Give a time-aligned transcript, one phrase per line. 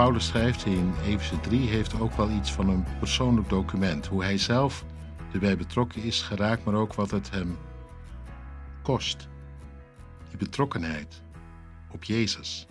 [0.00, 4.06] Paulus schrijft in Efeze 3 heeft ook wel iets van een persoonlijk document.
[4.06, 4.84] Hoe hij zelf
[5.32, 7.58] erbij betrokken is geraakt, maar ook wat het hem
[8.82, 9.28] kost.
[10.28, 11.22] Die betrokkenheid
[11.90, 12.66] op Jezus.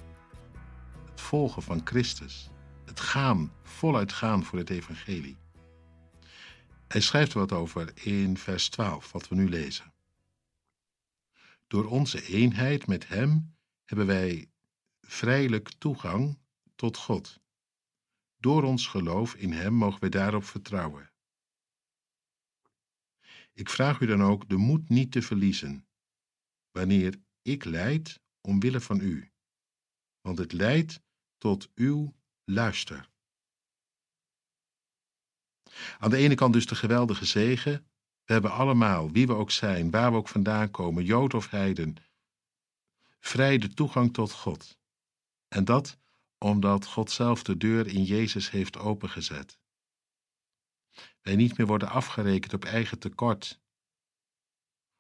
[1.10, 2.50] Het volgen van Christus.
[2.86, 5.38] Het gaan, voluit gaan voor het evangelie.
[6.88, 9.94] Hij schrijft er wat over in vers 12, wat we nu lezen.
[11.68, 13.56] Door onze eenheid met Hem
[13.86, 14.50] hebben wij
[15.02, 16.38] vrijelijk toegang
[16.80, 17.40] tot God.
[18.38, 21.12] Door ons geloof in Hem mogen wij daarop vertrouwen.
[23.54, 25.88] Ik vraag u dan ook de moed niet te verliezen,
[26.72, 29.32] wanneer ik leid omwille van u,
[30.22, 31.02] want het leidt
[31.38, 33.10] tot uw luister.
[35.98, 37.88] Aan de ene kant dus de geweldige zegen.
[38.24, 41.96] We hebben allemaal, wie we ook zijn, waar we ook vandaan komen, Jood of Heiden,
[43.20, 44.78] vrij de toegang tot God.
[45.48, 46.00] En dat
[46.40, 49.60] omdat God zelf de deur in Jezus heeft opengezet.
[51.22, 53.62] Wij niet meer worden afgerekend op eigen tekort,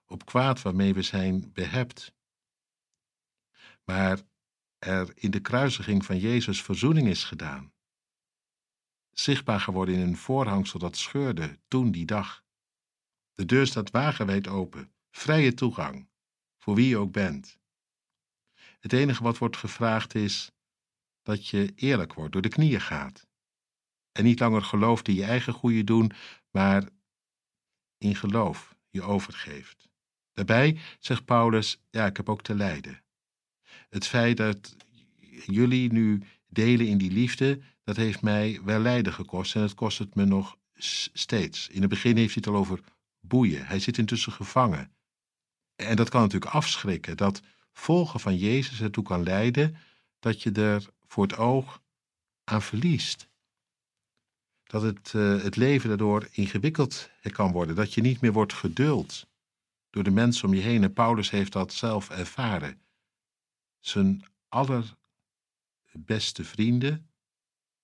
[0.05, 2.13] op kwaad waarmee we zijn behept,
[3.83, 4.21] maar
[4.77, 7.73] er in de kruisiging van Jezus verzoening is gedaan.
[9.11, 12.43] Zichtbaar geworden in een voorhangsel dat scheurde toen die dag.
[13.33, 16.09] De deur staat wagenwijd open, vrije toegang,
[16.57, 17.57] voor wie je ook bent.
[18.79, 20.51] Het enige wat wordt gevraagd is
[21.23, 23.27] dat je eerlijk wordt, door de knieën gaat.
[24.11, 26.11] En niet langer gelooft in je eigen goede doen,
[26.51, 26.89] maar
[27.97, 29.89] in geloof je overgeeft.
[30.33, 33.03] Daarbij zegt Paulus: Ja, ik heb ook te lijden.
[33.89, 34.75] Het feit dat
[35.45, 39.97] jullie nu delen in die liefde, dat heeft mij wel lijden gekost en het kost
[39.97, 40.57] het me nog
[41.13, 41.67] steeds.
[41.67, 42.79] In het begin heeft hij het al over
[43.19, 43.65] boeien.
[43.65, 44.91] Hij zit intussen gevangen.
[45.75, 47.17] En dat kan natuurlijk afschrikken.
[47.17, 49.75] Dat volgen van Jezus ertoe kan leiden
[50.19, 51.83] dat je er voor het oog
[52.43, 53.29] aan verliest.
[54.63, 57.75] Dat het, uh, het leven daardoor ingewikkeld kan worden.
[57.75, 59.27] Dat je niet meer wordt geduld
[59.89, 60.83] door de mensen om je heen.
[60.83, 62.81] En Paulus heeft dat zelf ervaren.
[63.79, 64.95] Zijn allerbeste
[66.43, 67.09] vrienden,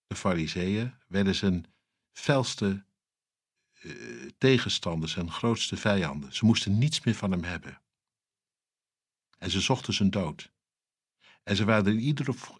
[0.08, 1.66] de Fariseeën, werden zijn
[2.12, 2.86] felste
[3.82, 6.34] uh, tegenstanders en grootste vijanden.
[6.34, 7.82] Ze moesten niets meer van hem hebben.
[9.38, 10.54] En ze zochten zijn dood.
[11.46, 12.00] En ze waren er in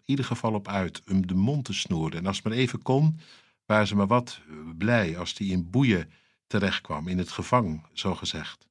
[0.04, 2.18] ieder, geval op uit hem de mond te snoeren.
[2.18, 3.20] En als het maar even kon,
[3.64, 4.40] waren ze maar wat
[4.76, 6.12] blij als hij in boeien
[6.46, 8.68] terechtkwam, in het gevang, zo gezegd.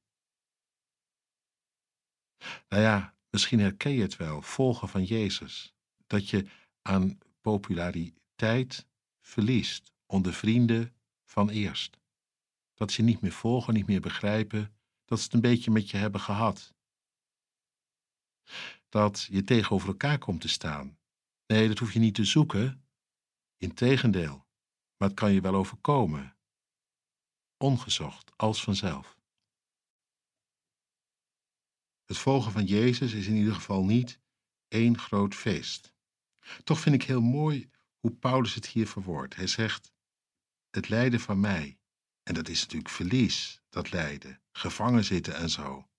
[2.68, 5.74] Nou ja, misschien herken je het wel, volgen van Jezus.
[6.06, 6.46] Dat je
[6.82, 8.86] aan populariteit
[9.20, 10.94] verliest onder vrienden
[11.24, 11.98] van eerst.
[12.74, 15.96] Dat ze niet meer volgen, niet meer begrijpen, dat ze het een beetje met je
[15.96, 16.74] hebben gehad
[18.96, 20.98] dat je tegenover elkaar komt te staan.
[21.46, 22.86] Nee, dat hoef je niet te zoeken.
[23.56, 24.46] Integendeel,
[24.96, 26.36] maar het kan je wel overkomen.
[27.56, 29.18] Ongezocht, als vanzelf.
[32.04, 34.20] Het volgen van Jezus is in ieder geval niet
[34.68, 35.94] één groot feest.
[36.64, 37.70] Toch vind ik heel mooi
[38.00, 39.36] hoe Paulus het hier verwoordt.
[39.36, 39.92] Hij zegt:
[40.70, 41.78] Het lijden van mij.
[42.22, 45.90] En dat is natuurlijk verlies, dat lijden, gevangen zitten en zo.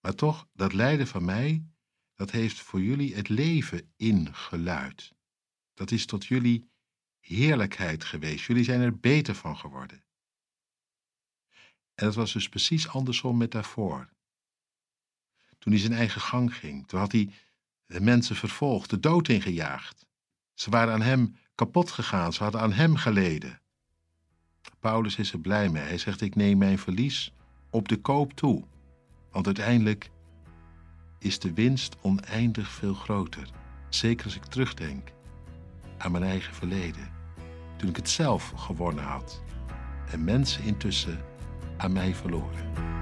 [0.00, 1.66] Maar toch, dat lijden van mij,
[2.16, 5.12] dat heeft voor jullie het leven ingeluid.
[5.74, 6.70] Dat is tot jullie
[7.20, 8.44] heerlijkheid geweest.
[8.44, 10.04] Jullie zijn er beter van geworden.
[11.94, 14.08] En dat was dus precies andersom met daarvoor.
[15.58, 17.30] Toen hij zijn eigen gang ging, toen had hij
[17.86, 20.06] de mensen vervolgd, de dood ingejaagd.
[20.54, 23.60] Ze waren aan hem kapot gegaan, ze hadden aan hem geleden.
[24.80, 25.82] Paulus is er blij mee.
[25.82, 27.32] Hij zegt: Ik neem mijn verlies
[27.70, 28.64] op de koop toe.
[29.30, 30.10] Want uiteindelijk
[31.26, 33.48] is de winst oneindig veel groter.
[33.88, 35.12] Zeker als ik terugdenk
[35.98, 37.08] aan mijn eigen verleden.
[37.76, 39.42] Toen ik het zelf gewonnen had
[40.10, 41.20] en mensen intussen
[41.76, 42.95] aan mij verloren.